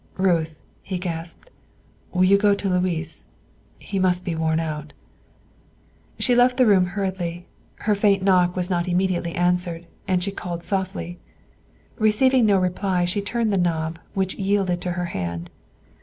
"Ruth," 0.17 0.55
he 0.81 0.97
gasped, 0.97 1.51
"will 2.11 2.23
you 2.23 2.35
go 2.35 2.55
to 2.55 2.67
Louis? 2.67 3.27
He 3.77 3.99
must 3.99 4.25
be 4.25 4.33
worn 4.33 4.59
out." 4.59 4.93
She 6.17 6.33
left 6.33 6.57
the 6.57 6.65
room 6.65 6.87
hurriedly. 6.87 7.45
Her 7.75 7.93
faint 7.93 8.23
knock 8.23 8.55
was 8.55 8.67
not 8.67 8.87
immediately 8.87 9.35
answered, 9.35 9.85
and 10.07 10.23
she 10.23 10.31
called 10.31 10.63
softly; 10.63 11.19
receiving 11.99 12.47
no 12.47 12.57
reply, 12.57 13.05
she 13.05 13.21
turned 13.21 13.53
the 13.53 13.59
knob, 13.59 13.99
which 14.15 14.33
yielded 14.37 14.81
to 14.81 14.93
her 14.93 15.05
hand. 15.05 15.51